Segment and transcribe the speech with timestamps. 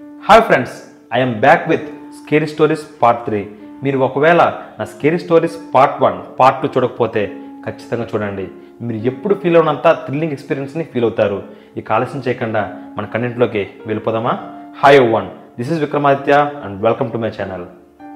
[0.00, 0.74] Hi friends
[1.14, 1.86] I'm back with
[2.18, 3.48] scary stories part three
[3.82, 4.42] మీరు ఒకవేళ
[4.78, 7.36] నా scary stories part one part two చూడకపోతే
[7.66, 8.48] ఖచ్చితంగా చూడండి.
[8.82, 11.42] మీరు ఎప్పుడు ఫీల్ అవునంత థ్రిల్లింగ్ ఎక్స్పీరియన్స్ని ఫీల్ అవుతారు.
[11.76, 12.62] ఈ ఆలస్యం చేయకుండా
[12.96, 14.38] మన కంటెంట్లోకి వెళ్ళిపోదామా?
[14.78, 17.66] Hi one this is Vikramaditya and welcome to my channel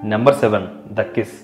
[0.04, 1.34] number seven the kiss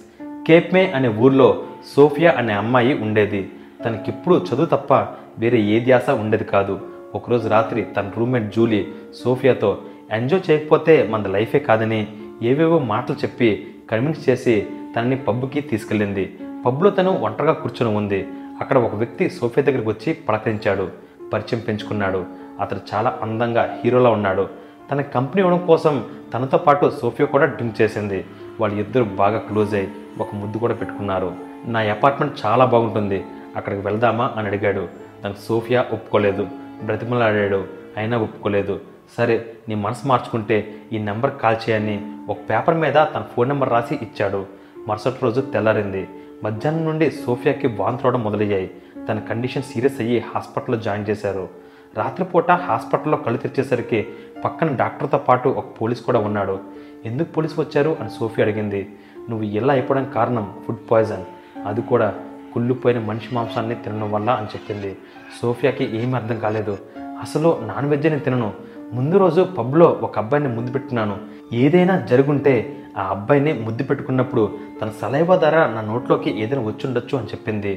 [0.46, 1.64] Cape May అనే ఊర్లో
[1.96, 3.52] సోఫియా అనే అమ్మాయి ఉండేది.
[3.84, 4.94] తనకిప్పుడు చదువు తప్ప
[5.38, 6.80] వేరే ఏ ధ్యాస ఉండేది కాదు.
[7.14, 8.88] ఒకరోజు రాత్రి తన రూమ్మేట్ జూలీ
[9.24, 9.78] సోఫియాతో
[10.12, 12.06] ఎంజాయ్ చేయకపోతే మన లైఫే కాదని
[12.42, 16.38] ఏవేవో మాటలు చెప్పి కన్విన్స్ చేసి తనని పబ్కి తీసుకెళ్ళింది.
[16.66, 18.28] పబ్లో తను ఒంటరిగా కూర్చొని ఉంది.
[18.60, 20.88] అక్కడ ఒక వ్యక్తి సోఫియా దగ్గరికి వచ్చి పలకరించాడు.
[21.32, 22.24] పరిచయం పెంచుకున్నాడు.
[22.60, 24.48] అతడు చాలా అందంగా హీరోలా ఉన్నాడు.
[24.90, 28.24] తన కంపెనీ ఇవ్వడం కోసం తనతో పాటు సోఫియా కూడా డ్రింక్ చేసింది.
[28.60, 29.88] వాళ్ళు ఇద్దరు బాగా క్లోజ్ అయ్యి
[30.18, 31.32] ఒక ముద్దు కూడా పెట్టుకున్నారు.
[31.66, 33.24] నా అపార్ట్మెంట్ చాలా బాగుంటుంది.
[33.56, 34.88] అక్కడికి వెళ్దామా అని అడిగాడు.
[35.24, 36.48] దానికి సోఫియా ఒప్పుకోలేదు.
[36.84, 37.64] బ్రతిమలాడాడు.
[37.96, 38.80] అయినా ఒప్పుకోలేదు.
[39.16, 43.94] సరే నీ మనసు మార్చుకుంటే ఈ నెంబర్ కాల్ చేయని ఒక పేపర్ మీద తన ఫోన్ నెంబర్ రాసి
[43.94, 44.46] ఇచ్చాడు.
[44.88, 46.08] మరుసటి రోజు తెల్లారింది.
[46.44, 48.70] మధ్యాహ్నం నుండి సోఫియాకి వాంతి రావడం మొదలయ్యాయి.
[49.08, 51.48] తన కండిషన్ సీరియస్ అయ్యి హాస్పిటల్లో జాయిన్ చేశారు.
[51.96, 54.06] రాత్రిపూట హాస్పిటల్లో కళ్ళు తెరిచేసరికి
[54.44, 56.60] పక్కన డాక్టర్తో పాటు ఒక పోలీస్ కూడా ఉన్నాడు.
[57.04, 57.96] ఎందుకు పోలీసు వచ్చారు?
[58.00, 58.96] అని సోఫియా అడిగింది.
[59.30, 61.24] నువ్వు ఇలా అయిపోవడానికి కారణం ఫుడ్ పాయిజన్.
[61.66, 62.14] అది కూడా
[62.54, 64.96] కుళ్ళిపోయిన మనిషి మాంసాన్ని తినడం వల్ల అని చెప్పింది.
[65.42, 66.78] సోఫియాకి ఏమీ అర్థం కాలేదు.
[66.98, 68.52] అసలు నాన్ వెజ్ నేను తినను.
[68.92, 71.16] ముందు రోజు పబ్లో ఒక అబ్బాయిని ముద్దు పెట్టుకున్నాను.
[71.52, 72.54] ఏదైనా జరుగుంటే
[72.98, 77.72] ఆ అబ్బాయిని ముద్దు పెట్టుకున్నప్పుడు తన సలైవా ద్వారా నా నోట్లోకి ఏదైనా వచ్చుండొచ్చు అని చెప్పింది.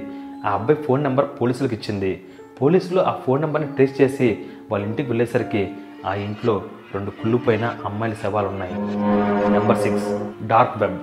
[0.46, 2.12] ఆ అబ్బాయి ఫోన్ నెంబర్ పోలీసులకు ఇచ్చింది.
[2.62, 4.30] పోలీసులు ఆ ఫోన్ నెంబర్ని ట్రేస్ చేసి
[4.72, 5.64] వాళ్ళ ఇంటికి వెళ్ళేసరికి
[6.06, 6.56] ఆ ఇంట్లో
[6.94, 8.74] రెండు కుళ్ళిపోయిన అమ్మాయిల శవాలు ఉన్నాయి
[9.52, 10.10] number six
[10.48, 10.98] dark web.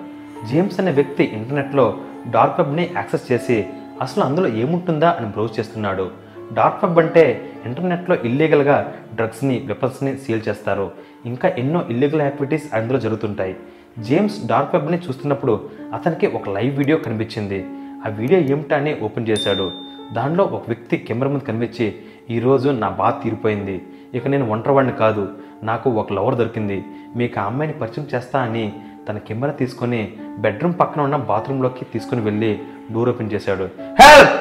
[0.50, 1.86] James అనే వ్యక్తి ఇంటర్నెట్లో
[2.30, 3.66] డార్క్ వెబ్ని యాక్సెస్ చేసి
[4.00, 6.06] అసలు అందులో ఏముంటుందా అని బ్రౌజ్ చేస్తున్నాడు.
[6.52, 10.90] డార్క్ వెబ్ అంటే ఇంటర్నెట్లో ఇల్లీగల్గా డ్రగ్స్ని వెపన్స్ని సీల్ చేస్తారు.
[11.26, 13.56] ఇంకా ఎన్నో ఇల్లీగల్ యాక్టివిటీస్ అందులో జరుగుతుంటాయి.
[13.98, 17.66] జేమ్స్ డార్క్ వెబ్ని చూస్తున్నప్పుడు అతనికి ఒక లైవ్ వీడియో కనిపించింది.
[18.06, 19.70] ఆ వీడియో ఏమిటా అని ఓపెన్ చేశాడు.
[20.12, 21.94] దానిలో ఒక వ్యక్తి కెమెరా ముందు కనిపించి
[22.30, 23.82] ఈరోజు నా బాధ తీరిపోయింది.
[24.14, 25.28] ఇక నేను ఒంటరివాడిని కాదు.
[25.62, 26.84] నాకు ఒక లవర్ దొరికింది.
[27.16, 28.72] మీకు ఆ అమ్మాయిని పరిచయం చేస్తా అని
[29.08, 32.58] తన కెమెరా తీసుకొని బెడ్రూమ్ పక్కన ఉన్న బాత్రూంలోకి తీసుకుని వెళ్ళి
[32.92, 33.68] డోర్ ఓపెన్ చేశాడు.
[34.00, 34.39] హెల్ప్!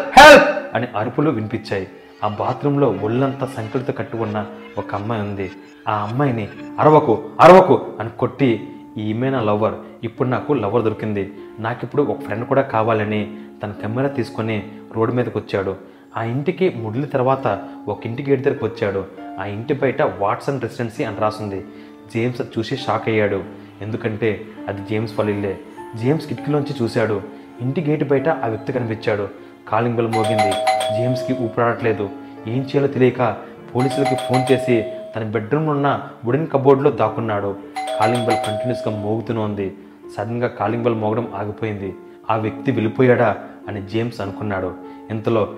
[0.74, 1.88] అని అరుపులు వినిపించాయి.
[2.24, 4.46] ఆ బాత్రూంలో ఒళ్ళంతా సంకలిత కట్టుకున్న ఉన్న
[4.78, 5.52] ఒక అమ్మాయి ఉంది.
[5.88, 6.48] ఆ అమ్మాయిని
[6.80, 9.74] అరవకు అరవకు అని కొట్టి ఈమె నా లవర్.
[10.04, 11.34] ఇప్పుడు నాకు లవర్ దొరికింది.
[11.60, 15.76] నాకిప్పుడు ఒక ఫ్రెండ్ కూడా కావాలని తన కెమెరా తీసుకొని రోడ్డు మీదకి వచ్చాడు
[16.18, 19.06] ఆ ఇంటికి ముడిల తర్వాత ఒక ఇంటి గేట్ దగ్గరికి వచ్చాడు.
[19.40, 21.66] ఆ ఇంటి బయట వాట్సన్ రెసిడెన్సీ అని రాసింది.
[22.14, 23.44] జేమ్స్ అది చూసి షాక్ అయ్యాడు.
[23.82, 25.60] ఎందుకంటే అది జేమ్స్ వాళ్ళ ఇల్లే.
[25.96, 27.22] జేమ్స్ కిటికీలోంచి చూశాడు.
[27.62, 29.28] ఇంటి గేటు బయట ఆ వ్యక్తి కనిపించాడు.
[29.72, 30.52] కాలింగ్ బెల్ మోగింది.
[30.98, 32.10] జేమ్స్కి ఊపిరాడట్లేదు.
[32.48, 33.38] ఏం చేయాలో తెలియక
[33.76, 34.86] పోలీసులకి ఫోన్ చేసి
[35.16, 37.56] తన బెడ్రూమ్లో ఉన్న వుడెన్ కబోర్డ్లో దాక్కున్నాడు.
[38.00, 39.74] కాలింగ్ బెల్ కంటిన్యూస్గా మోగుతూనే ఉంది
[40.18, 41.96] సడన్గా కాలింగ్ బెల్ మోగడం ఆగిపోయింది.
[42.30, 43.38] ఆ వ్యక్తి వెళ్ళిపోయాడా
[43.68, 44.74] అని జేమ్స్ అనుకున్నాడు.
[45.10, 45.54] ఇంతలో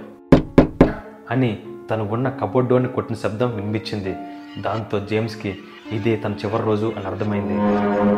[1.31, 1.59] అని
[1.91, 4.15] తను ఉన్న కబోర్డ్ డోర్ని కొట్టిన శబ్దం వినిపించింది.
[4.61, 5.57] దాంతో జేమ్స్కి
[5.91, 7.55] ఇదే తన చివరి రోజు అని అర్థమైంది.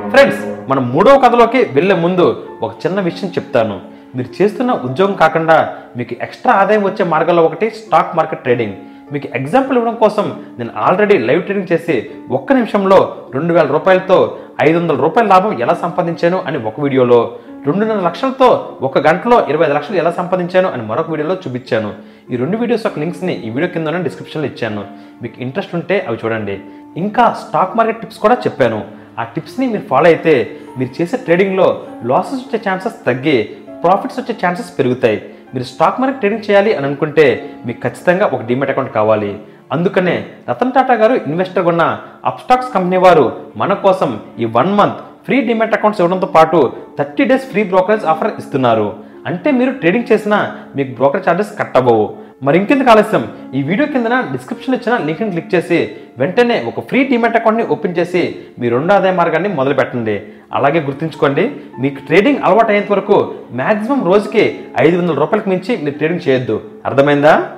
[0.10, 3.93] ఫ్రెండ్స్ మనం మూడవ కథలోకి వెళ్ళే ముందు ఒక చిన్న విషయం చెప్తాను.
[4.16, 5.58] మీరు చేస్తున్న ఉద్యోగం కాకుండా
[5.98, 8.76] మీకు ఎక్స్ట్రా ఆదాయం వచ్చే మార్గాల్లో ఒకటి స్టాక్ మార్కెట్ ట్రేడింగ్
[9.14, 10.26] మీకు ఎగ్జాంపుల్ ఇవ్వడం కోసం
[10.60, 11.96] నేను ఆల్రెడీ లైవ్ ట్రేడింగ్ చేసి
[12.30, 13.00] ఒక్క నిమిషంలో
[13.34, 17.20] రెండు వేల రూపాయలతో ఐదు వందల రూపాయల లాభం ఎలా సంపాదించాను అని ఒక వీడియోలో
[17.68, 18.48] రెండున్నర లక్షలతో
[18.82, 21.90] ఒక గంటలో ఇరవై ఐదు లక్షలు ఎలా సంపాదించాను అని మరొక వీడియోలో చూపించాను.
[22.32, 24.84] ఈ రెండు వీడియోస్ యొక్క లింక్స్ని ఈ వీడియో కింద డిస్క్రిప్షన్లో ఇచ్చాను.
[25.22, 26.60] మీకు ఇంట్రెస్ట్ ఉంటే అవి చూడండి.
[26.98, 28.82] ఇంకా స్టాక్ మార్కెట్ టిప్స్ కూడా చెప్పాను.
[29.20, 30.34] ఆ టిప్స్ని మీరు ఫాలో అయితే
[30.78, 31.68] మీరు చేసే ట్రేడింగ్లో
[32.12, 33.50] లాసెస్ వచ్చే ఛాన్సెస్ తగ్గి
[33.84, 35.18] ప్రాఫిట్స్ వచ్చే ఛాన్సెస్ పెరుగుతాయి.
[35.54, 37.26] మీరు స్టాక్ మార్కెట్ ట్రేడింగ్ చేయాలి అని అనుకుంటే
[37.66, 39.32] మీకు ఖచ్చితంగా ఒక డిమెట్ అకౌంట్ కావాలి.
[39.76, 40.16] అందుకనే
[40.50, 41.84] రతన్ టాటా గారు ఇన్వెస్టర్ ఉన్న
[42.30, 43.26] అప్స్టాక్స్ కంపెనీ వారు
[43.62, 44.12] మన కోసం
[44.44, 46.60] ఈ one month free demat accounts ఇవ్వడంతో పాటు
[47.00, 48.88] thirty days free brokerage offer ఇస్తున్నారు.
[49.30, 50.40] అంటే మీరు ట్రేడింగ్ చేసినా
[50.78, 52.06] మీకు బ్రోకర్ ఛార్జెస్ కట్ అవ్వవు.
[52.46, 53.24] మరి ఇంకెందుకు ఆలస్యం?
[53.56, 58.36] ఈ వీడియో కింద డిస్క్రిప్షన్ ఇచ్చిన లింక్ని క్లిక్ చేసి వెంటనే ఒక ఫ్రీ డిమెట్ అకౌంట్ని ఓపెన్ చేసి
[58.60, 60.16] మీ రెండు ఆదాయ మార్గాన్ని మొదలు పెట్టండి.
[60.54, 66.30] అలాగే గుర్తుంచుకోండి మీకు ట్రేడింగ్ అలవాటు అయ్యేంత వరకు మ్యాక్సిమం రోజుకి ఐదు వందల రూపాయలకు మించి మీరు ట్రేడింగ్
[66.30, 66.62] చేయొద్దు.
[66.86, 67.50] అర్థమైందా?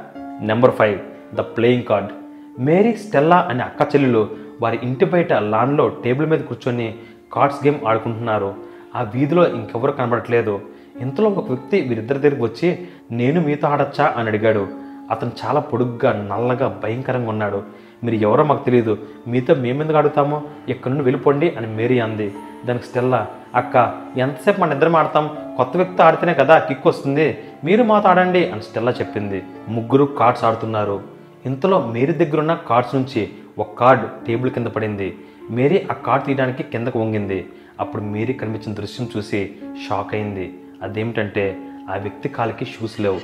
[0.41, 0.99] Number five
[1.35, 2.11] the playing card
[2.59, 4.29] Mary Stella అనే అక్క చెల్లెలు
[4.61, 6.93] వారి ఇంటి బయట లాన్లో టేబుల్ మీద కూర్చొని
[7.33, 8.53] కార్డ్స్ గేమ్ ఆడుకుంటున్నారు.
[8.95, 10.59] ఆ వీధిలో ఇంకెవరు కనబడట్లేదు.
[11.01, 14.13] ఇంతలో ఒక వ్యక్తి వీరిద్దరి దగ్గరికి వచ్చి నేను మీతో ఆడచ్చా?
[14.17, 14.67] అని అడిగాడు.
[15.11, 17.63] అతను చాలా పొడుగ్గా నల్లగా భయంకరంగా ఉన్నాడు.
[18.03, 18.97] మీరు ఎవరో మాకు తెలియదు
[19.27, 20.41] మీతో మేమెందుకు ఆడుతామో?
[20.69, 22.33] ఇక్కడ నుండి వెళ్ళిపోండి అని మేరీ అంది.
[22.65, 25.29] దానికి స్టెల్లా అక్క ఎంతసేపు మన ఇద్దరం ఆడతాం?
[25.57, 27.37] కొత్త వ్యక్తి ఆడితేనే కదా కిక్ వస్తుంది.
[27.63, 29.43] మీరు మాతో ఆడండి అని స్టెల్లా చెప్పింది.
[29.69, 31.01] ముగ్గురు కార్డ్స్ ఆడుతున్నారు.
[31.45, 35.17] ఇంతలో మేరీ దగ్గరున్న కార్డ్స్ నుంచి ఒక కార్డ్ టేబుల్ కింద పడింది.
[35.51, 37.49] మేరీ ఆ కార్డ్ తీయడానికి కిందకు వంగింది.
[37.79, 39.55] అప్పుడు మేరీ కనిపించిన దృశ్యం చూసి
[39.89, 40.53] షాక్ అయింది.
[40.81, 41.57] అదేమిటంటే
[41.89, 43.19] ఆ వ్యక్తి కాలికి షూస్ లేవు.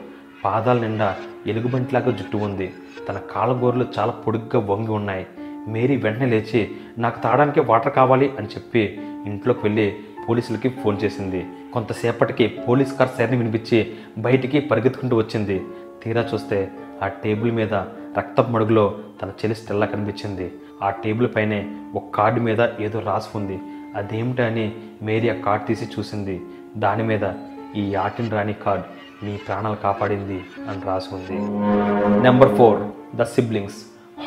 [0.46, 1.16] పాదాల నిండా
[1.48, 2.74] ఎలుగుబంటిలాగా జుట్టు ఉంది.
[3.10, 5.28] తన కాళ్ళగోర్లు చాలా పొడుగ్గా వంగి ఉన్నాయి.
[5.68, 9.96] మేరీ వెంటనే లేచి నాకు తాగడానికి వాటర్ కావాలి అని చెప్పి ఇంట్లోకి వెళ్ళి
[10.30, 11.46] పోలీసులకి ఫోన్ చేసింది.
[11.74, 15.66] కొంతసేపటికి పోలీస్ కార్ సైరన్ వినిపించి బయటికి పరిగెత్తుకుంటూ వచ్చింది.
[16.04, 16.72] తీరా చూస్తే
[17.04, 17.74] ఆ టేబుల్ మీద
[18.18, 20.52] రక్తపు మడుగులో తన చెల్లి స్టెల్లా కనిపించింది.
[20.84, 23.60] ఆ టేబుల్ పైనే ఒక కార్డు మీద ఏదో రాసి ఉంది.
[23.96, 26.42] అదేమిటని మేరీ ఆ కార్డు తీసి చూసింది.
[26.78, 27.22] దాని మీద
[27.76, 28.84] ఈ ఆటిన్ రాణి కార్డ్
[29.26, 31.38] మీ ప్రాణాలు కాపాడింది అని రాసి ఉంది
[32.22, 32.80] నెంబర్ ఫోర్
[33.18, 33.76] ద సిబ్లింగ్స్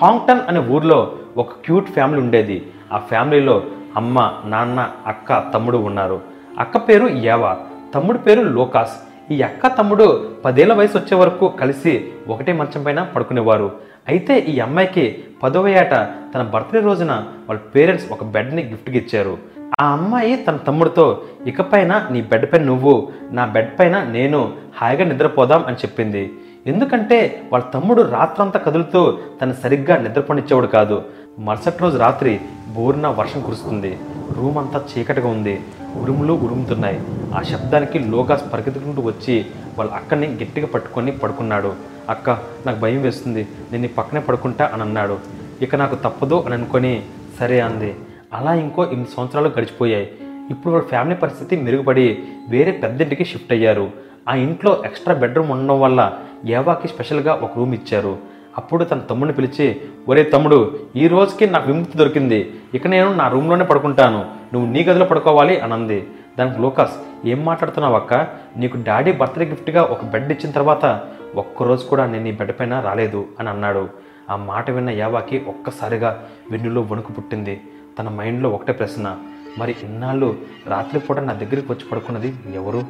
[0.03, 2.67] హాంగ్టన్ అనే ఊర్లో ఒక క్యూట్ ఫ్యామిలీ ఉండేది.
[2.93, 3.63] ఆ ఫ్యామిలీలో
[3.97, 6.21] అమ్మ నాన్న అక్క తమ్ముడు ఉన్నారు.
[6.59, 7.57] అక్క పేరు యావా
[7.95, 8.93] తమ్ముడు పేరు లోకాస్.
[9.33, 13.73] ఈ అక్క తమ్ముడు పదేళ్ళ వయసు వచ్చే వరకు కలిసి ఒకటే మంచం పైన పడుకునేవారు.
[14.09, 15.91] అయితే ఈ అమ్మాయికి పదవ ఏట
[16.35, 17.13] తన బర్త్డే రోజున
[17.49, 19.39] వాళ్ళ పేరెంట్స్ ఒక బెడ్ని గిఫ్ట్గా ఇచ్చారు.
[19.81, 25.65] ఆ అమ్మాయి తన తమ్ముడితో ఇకపైన నీ బెడ్ పైన నువ్వు నా బెడ్ పైన నేను హాయిగా నిద్రపోదాం
[25.65, 26.33] అని చెప్పింది.
[26.67, 31.03] ఎందుకంటే వాళ్ళ తమ్ముడు రాత్రంతా కదులుతూ తను సరిగ్గా నిద్రపోనిచ్చేవాడు కాదు.
[31.39, 32.41] మరుసటి రోజు రాత్రి
[32.75, 33.99] బోరున వర్షం కురుస్తుంది.
[34.37, 35.61] రూమ్ అంతా చీకటిగా ఉంది.
[36.03, 37.01] ఉరుములు ఉరుముతున్నాయి.
[37.35, 39.47] ఆ శబ్దానికి లోగా పరిగెత్తుకుంటూ వచ్చి
[39.79, 41.75] వాళ్ళ అక్కని గట్టిగా పట్టుకొని పడుకున్నాడు.
[42.09, 42.31] అక్క
[42.67, 43.49] నాకు భయం వేస్తుంది.
[43.73, 45.19] నేను పక్కనే పడుకుంటా అని అన్నాడు.
[45.63, 47.03] ఇక నాకు తప్పదు అని అనుకొని
[47.41, 47.95] సరే అంది.
[48.35, 50.13] అలా ఇంకో ఎనిమిది సంవత్సరాలు గడిచిపోయాయి.
[50.51, 53.91] ఇప్పుడు వాళ్ళ ఫ్యామిలీ పరిస్థితి మెరుగుపడి వేరే పెద్దింటికి షిఫ్ట్ అయ్యారు.
[54.29, 56.13] ఆ ఇంట్లో ఎక్స్ట్రా బెడ్రూమ్ ఉండడం వల్ల
[56.47, 58.19] ఏవాకి స్పెషల్గా ఒక రూమ్ ఇచ్చారు.
[58.57, 62.55] అప్పుడు తన తమ్ముడిని పిలిచి ఒరే తమ్ముడు ఈ రోజుకి నాకు విముక్తి దొరికింది.
[62.75, 64.25] ఇక నేను నా రూమ్లోనే పడుకుంటాను.
[64.53, 66.07] నువ్వు నీ గదిలో పడుకోవాలి అని అంది.
[66.39, 68.15] దానికి లోకాస్ ఏం మాట్లాడుతున్నావు అక్క?
[68.57, 71.01] నీకు డాడీ బర్త్డే గిఫ్ట్గా ఒక బెడ్ ఇచ్చిన తర్వాత
[71.35, 73.89] ఒక్కరోజు కూడా నేను ఈ బెడ్ పైన రాలేదు అని అన్నాడు.
[74.31, 77.61] ఆ మాట విన్న యావాకి ఒక్కసారిగా వెన్నులో వణుకు పుట్టింది.
[77.99, 79.17] తన మైండ్లో ఒకటే ప్రశ్న
[79.59, 80.37] మరి ఇన్నాళ్ళు
[80.67, 82.81] రాత్రిపూట నా దగ్గరికి వచ్చి పడుకున్నది ఎవరు?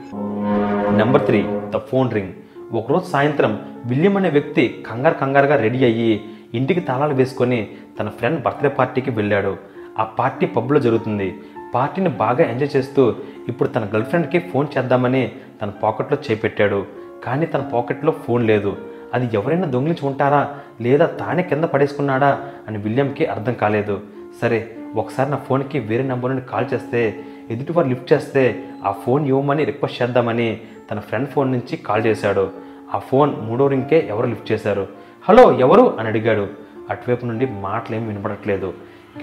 [0.96, 1.40] Number three
[1.74, 2.32] the phone ring
[2.74, 3.52] ఒకరోజు సాయంత్రం
[3.86, 6.24] విలియం అనే వ్యక్తి కంగారు కంగారుగా రెడీ అయ్యి
[6.54, 7.68] ఇంటికి తాళాలు వేసుకొని
[8.00, 9.56] తన ఫ్రెండ్ బర్త్డే పార్టీకి వెళ్ళాడు.
[9.98, 11.34] ఆ పార్టీ పబ్లో జరుగుతుంది.
[11.74, 13.14] పార్టీని బాగా ఎంజాయ్ చేస్తూ
[13.48, 16.86] ఇప్పుడు తన గర్ల్ ఫ్రెండ్కి ఫోన్ చేద్దామని తన పాకెట్లో చేపెట్టాడు.
[17.24, 18.76] కానీ తన పాకెట్లో ఫోన్ లేదు.
[19.14, 22.30] అది ఎవరైనా దొంగిలించి ఉంటారా లేదా తానే కింద పడేసుకున్నాడా
[22.68, 24.00] అని విలియంకి అర్థం కాలేదు.
[24.40, 24.58] సరే
[24.94, 29.64] ఒకసారి నా ఫోన్కి వేరే నెంబర్ నుండి కాల్ చేస్తే ఎదుటి వారు లిఫ్ట్ చేస్తే ఆ ఫోన్ ఇవ్వమని
[29.64, 30.60] రిక్వెస్ట్ చేద్దామని
[30.90, 32.50] తన ఫ్రెండ్ ఫోన్ నుంచి కాల్ చేశాడు.
[32.94, 34.86] ఆ ఫోన్ మూడో రింగ్కే ఎవరు లిఫ్ట్ చేశారు.
[35.28, 35.96] హలో ఎవరు?
[35.98, 36.48] అని అడిగాడు.
[36.90, 38.74] అటువైపు నుండి మాటలేం వినపడట్లేదు.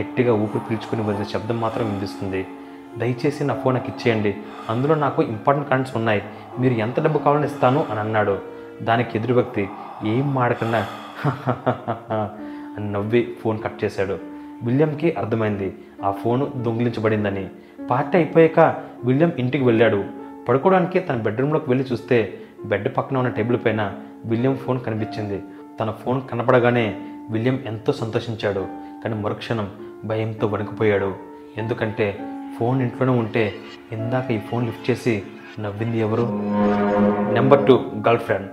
[0.02, 2.48] గట్టిగా ఊపిరి పీల్చుకుని వదిలే శబ్దం మాత్రం వినిపిస్తుంది.
[2.98, 4.36] దయచేసి నా ఫోన్ నాకు ఇచ్చేయండి.
[4.70, 6.22] అందులో నాకు ఇంపార్టెంట్ కాంట్స్ ఉన్నాయి.
[6.60, 7.86] మీరు ఎంత డబ్బు కావాలని ఇస్తాను?
[7.92, 8.40] అని అన్నాడు.
[8.82, 9.70] దానికి ఎదురు వ్యక్తి
[10.06, 10.88] ఏం మాడకుండా?
[12.78, 14.31] అని నవ్వి ఫోన్ కట్ చేశాడు.
[14.64, 15.76] విలియంకి అర్థమైంది.
[16.04, 17.50] ఆ ఫోను దొంగిలించబడిందని.
[17.90, 20.04] పార్టీ అయిపోయాక విలియం ఇంటికి వెళ్ళాడు.
[20.50, 22.34] పడుకోవడానికి తన బెడ్రూమ్లోకి వెళ్ళి చూస్తే
[22.66, 23.94] బెడ్ పక్కన ఉన్న టేబుల్ పైన
[24.26, 25.42] విలియం ఫోన్ కనిపించింది.
[25.80, 26.96] తన ఫోన్ కనపడగానే
[27.32, 28.68] విలియం ఎంతో సంతోషించాడు.
[29.04, 29.70] కానీ మరుక్షణం
[30.06, 31.14] భయంతో వణికిపోయాడు.
[31.58, 32.20] ఎందుకంటే
[32.60, 33.54] ఫోన్ ఇంట్లోనే ఉంటే
[33.92, 35.24] ఇందాక ఈ ఫోన్ లిఫ్ట్ చేసి
[35.60, 36.28] నవ్వింది ఎవరు?
[37.34, 38.48] Number two girlfriend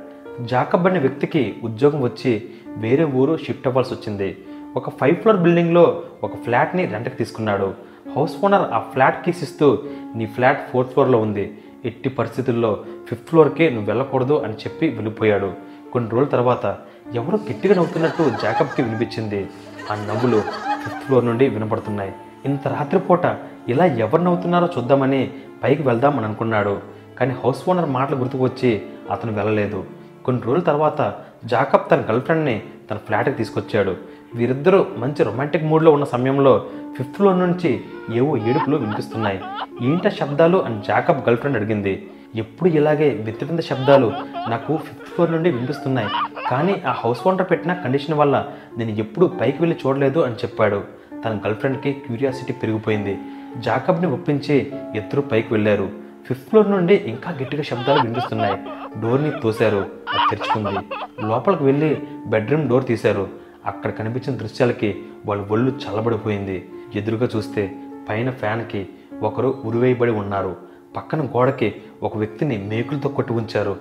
[0.46, 4.37] Jacob అనే వ్యక్తికి ఉద్యోగం వచ్చి వేరే ఊరు షిఫ్ట్ అవ్వాల్సి వచ్చింది.
[4.76, 7.75] ఒక ఫైవ్ ఫ్లోర్ బిల్డింగ్లో ఒక ఫ్లాట్ని రెంట్కి తీసుకున్నాడు.
[8.17, 9.79] హౌస్ ఓనర్ ఆ ఫ్లాట్ కీస్ ఇస్తూ
[10.17, 11.58] నీ ఫ్లాట్ ఫోర్త్ ఫ్లోర్లో ఉంది.
[11.84, 15.53] ఎట్టి పరిస్థితుల్లో ఫిఫ్త్ ఫ్లోర్కి నువ్వు వెళ్ళకూడదు అని చెప్పి వెళ్ళిపోయాడు.
[15.93, 16.79] కొన్ని రోజుల తర్వాత
[17.15, 19.48] ఎవరో గట్టిగా నవ్వుతున్నట్టు జాకబ్కి వినిపించింది.
[19.91, 20.41] ఆ నవ్వులు
[20.84, 22.13] ఫిఫ్త్ ఫ్లోర్ నుండి వినపడుతున్నాయి.
[22.44, 23.25] ఇంత రాత్రిపూట
[23.69, 25.31] ఇలా ఎవరు నవ్వుతున్నారో చూద్దామని
[25.63, 26.79] పైకి వెళ్దామని అనుకున్నాడు.
[27.19, 29.84] కానీ హౌస్ ఓనర్ మాటలు గుర్తుకు వచ్చి అతను వెళ్ళలేదు.
[30.25, 33.96] కొన్ని రోజుల తర్వాత జాకబ్ తన గర్ల్ ఫ్రెండ్ని తన ఫ్లాట్కి తీసుకొచ్చాడు.
[34.35, 36.67] వీరిద్దరూ మంచి రొమాంటిక్ మూడ్లో ఉన్న సమయంలో
[36.97, 37.81] ఫిఫ్త్ ఫ్లోర్ నుంచి
[38.15, 39.41] ఏవో ఏడుపులు వినిపిస్తున్నాయి.
[39.82, 40.58] ఏంట శబ్దాలు?
[40.58, 42.11] అని జాకబ్ గర్ల్ ఫ్రెండ్ అడిగింది.
[42.37, 44.13] ఎప్పుడు ఇలాగే వింత శబ్దాలు
[44.49, 46.08] నాకు ఫిఫ్త్ ఫ్లోర్ నుండి వినిపిస్తున్నాయి.
[46.51, 48.47] కానీ ఆ హౌస్ ఓనర్ పెట్టిన కండిషన్ వల్ల
[48.79, 50.85] నేను ఎప్పుడు పైకి వెళ్ళి చూడలేదు అని చెప్పాడు.
[51.25, 53.19] తన గర్ల్ ఫ్రెండ్కి క్యూరియాసిటీ పెరిగిపోయింది.
[53.56, 55.91] జాకబ్ని ఒప్పించి ఇద్దరు పైకి వెళ్ళారు.
[56.29, 58.56] ఫిఫ్త్ ఫ్లోర్ నుండి ఇంకా గట్టిగా శబ్దాలు వినిపిస్తున్నాయి.
[59.01, 59.87] డోర్ని తోశారు.
[60.08, 60.79] అది తెరుచుకుంది.
[61.27, 63.47] లోపలికి వెళ్ళి బెడ్రూమ్ డోర్ తీశారు.
[63.69, 66.70] అక్కడ కనిపించిన దృశ్యాలకి వాళ్ళ ఒళ్ళు చల్లబడిపోయింది.
[66.94, 67.77] ఎదురుగా చూస్తే
[68.08, 68.89] పైన ఫ్యాన్కి
[69.22, 70.56] ఒకరు ఉరివేయబడి ఉన్నారు.
[70.96, 73.77] పక్కన గోడకి ఒక వ్యక్తిని మేకులతో కొట్టి ఉంచారు.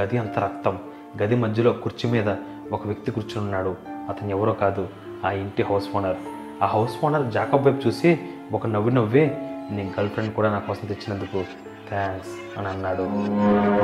[0.00, 0.78] గది అంత రక్తం.
[1.22, 2.36] గది మధ్యలో కుర్చీ మీద
[2.72, 3.74] ఒక వ్యక్తి కూర్చుని ఉన్నాడు.
[4.08, 4.88] అతను ఎవరో కాదు.
[5.24, 6.16] ఆ ఇంటి హౌస్ ఓనర్.
[6.62, 8.18] ఆ హౌస్ ఓనర్ జాకబ్ వైపు చూసి
[8.52, 9.30] ఒక నవ్వి నవ్వి
[9.70, 11.44] నీ గర్ల్ ఫ్రెండ్ కూడా నా కోసం తెచ్చినందుకు
[11.88, 13.02] థ్యాంక్స్ అని అన్నాడు.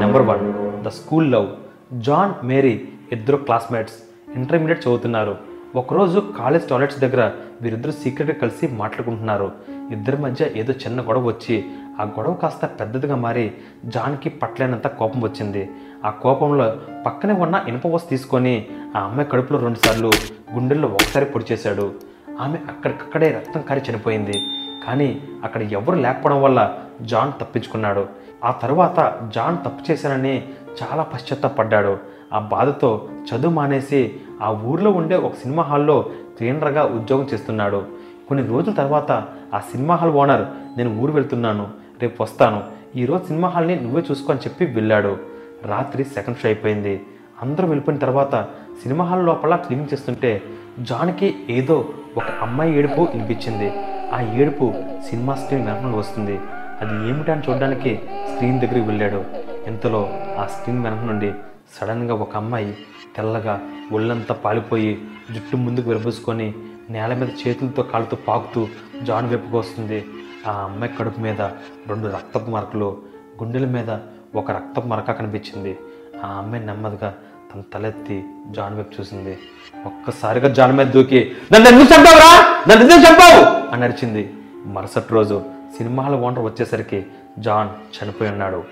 [0.01, 0.53] Number one
[0.85, 1.49] the school love.
[1.93, 3.95] John Mary ఇద్దరు క్లాస్మేట్స్
[4.35, 5.48] ఇంటర్మీడియట్ చదువుతున్నారు.
[5.77, 7.33] ఒకరోజు కాలేజ్ టాయిలెట్స్ దగ్గర
[7.63, 9.53] వీరిద్దరు సీక్రెట్గా కలిసి మాట్లాడుకుంటున్నారు.
[9.93, 11.65] ఇద్దరి మధ్య ఏదో చిన్న గొడవ వచ్చి
[12.01, 13.53] ఆ గొడవ కాస్త పెద్దదిగా మారి
[13.85, 15.71] జాన్కి పట్టలేనంత కోపం వచ్చింది.
[16.05, 20.11] ఆ కోపంలో పక్కనే ఉన్న ఇనుప వస్తు తీసుకొని ఆ అమ్మాయి కడుపులో రెండుసార్లు
[20.55, 21.93] గుండెల్లో ఒకసారి పొడి చేశాడు.
[22.41, 24.43] ఆమె అక్కడికక్కడే రక్తం కారి చనిపోయింది.
[24.87, 28.07] కానీ అక్కడ ఎవరు లేకపోవడం వల్ల జాన్ తప్పించుకున్నాడు.
[28.45, 30.49] ఆ తర్వాత జాన్ తప్పు చేశానని
[30.83, 31.99] చాలా పశ్చాత్తాపడ్డాడు.
[32.33, 36.07] ఆ బాధతో చదువు మానేసి ఆ ఊర్లో ఉండే ఒక సినిమా హాల్లో
[36.39, 37.85] క్లీనర్గా ఉద్యోగం చేస్తున్నాడు.
[38.29, 39.13] కొన్ని రోజుల తర్వాత
[39.55, 40.45] ఆ సినిమా హాల్ ఓనర్
[40.79, 41.69] నేను ఊరు వెళ్తున్నాను
[42.03, 42.63] రేపు వస్తాను.
[42.97, 45.17] ఈరోజు సినిమా హాల్ని నువ్వే చూసుకొని చెప్పి వెళ్ళాడు.
[45.65, 47.01] రాత్రి సెకండ్ షో అయిపోయింది.
[47.43, 48.49] అందరూ వెళ్ళిపోయిన తర్వాత
[48.83, 50.43] సినిమా హాల్ లోపల క్లీనింగ్ చేస్తుంటే
[50.79, 53.73] జాన్కి ఏదో ఒక అమ్మాయి ఏడుపు వినిపించింది.
[54.13, 54.75] ఆ ఏడుపు
[55.11, 56.41] సినిమా స్క్రీన్ వెనక నుండి వస్తుంది.
[56.81, 58.01] అది ఏమిటి అని చూడడానికి
[58.33, 59.25] స్క్రీన్ దగ్గరికి వెళ్ళాడు.
[59.67, 61.33] ఇంతలో ఆ స్క్రీన్ వెనక నుండి
[61.81, 62.75] సడన్గా ఒక అమ్మాయి
[63.17, 63.61] తెల్లగా
[63.93, 66.55] ఒళ్ళంతా పాలిపోయి జుట్టు ముందుకు విరబూసుకొని
[66.91, 68.69] నేల మీద చేతులతో కాళ్ళతో పాకుతూ
[69.03, 70.05] జాన్ వైపుకు వస్తుంది.
[70.47, 71.41] ఆ అమ్మాయి కడుపు మీద
[71.89, 73.03] రెండు రక్తపు మరకలు
[73.43, 73.99] గుండెల మీద
[74.35, 75.79] ఒక రక్తపు మరక కనిపించింది.
[76.25, 77.15] ఆ అమ్మాయి నెమ్మదిగా
[77.55, 79.39] తన తలెత్తి జాన్ వైపు చూసింది.
[79.87, 82.57] ఒక్కసారిగా జాన్ మీద దూకి నన్ను ఎందుకు చంపావురా?
[82.69, 83.75] నన్ను ఎందుకు చంపావు?
[83.75, 84.35] అని అరిచింది.
[84.67, 85.43] మరుసటి రోజు
[85.77, 87.07] సినిమా హాల్ ఓనర్ వచ్చేసరికి
[87.39, 88.65] జాన్ చనిపోయి ఉన్నాడు.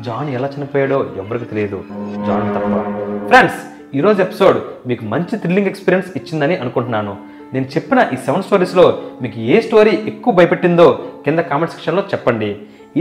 [0.00, 1.84] జాన్ ఎలా చనిపోయాడో ఎవరికి తెలియదు.
[2.26, 2.88] జాన్ తప్ప.
[3.26, 4.56] ఫ్రెండ్స్ ఈరోజు ఎపిసోడ్
[4.90, 7.12] మీకు మంచి థ్రిల్లింగ్ ఎక్స్పీరియన్స్ ఇచ్చిందని అనుకుంటున్నాను.
[7.54, 8.84] నేను చెప్పిన ఈ సెవెన్ స్టోరీస్లో
[9.22, 10.86] మీకు ఏ స్టోరీ ఎక్కువ భయపెట్టిందో
[11.24, 12.48] కింద కామెంట్ సెక్షన్లో చెప్పండి.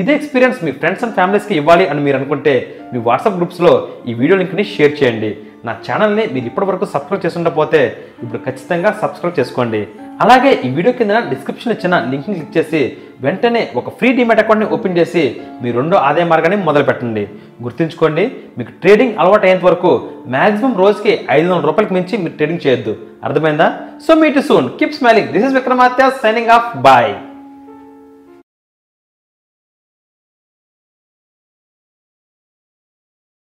[0.02, 2.54] ఇదే ఎక్స్పీరియన్స్ మీ ఫ్రెండ్స్ అండ్ ఫ్యామిలీస్కి ఇవ్వాలి అని మీరు అనుకుంటే
[2.92, 3.74] మీ వాట్సాప్ గ్రూప్స్లో
[4.10, 5.32] ఈ వీడియో లింక్ని షేర్ చేయండి.
[5.68, 7.82] నా ఛానల్ని మీరు ఇప్పటివరకు సబ్స్క్రైబ్ చేసుండకపోతే
[8.24, 9.82] ఇప్పుడు ఖచ్చితంగా సబ్స్క్రైబ్ చేసుకోండి.
[10.22, 14.98] అలాగే ఈ వీడియో కింద డిస్క్రిప్షన్ ఇచ్చిన లింక్ని క్లిక్ చేసి వెంటనే ఒక ఫ్రీ డిమెట్ అకౌంట్ని ఓపెన్
[14.98, 17.28] చేసి మీ రెండో ఆదాయ మార్గాన్ని మొదలు పెట్టండి.
[17.64, 22.98] గుర్తుంచుకోండి మీకు ట్రేడింగ్ అలవాటు అయ్యేంత వరకు మాక్సిమం రోజుకి ఐదు వందల రూపాయలకి మించి మీరు ట్రేడింగ్ చేయొద్దు.
[23.24, 23.78] అర్థమైందా?
[24.08, 27.14] So meet soon keep smiling this is Vikramaditya signing off bye